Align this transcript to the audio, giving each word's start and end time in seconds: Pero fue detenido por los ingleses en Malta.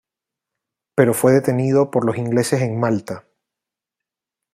Pero 0.95 1.13
fue 1.13 1.31
detenido 1.31 1.91
por 1.91 2.07
los 2.07 2.17
ingleses 2.17 2.59
en 2.61 2.79
Malta. 2.79 3.27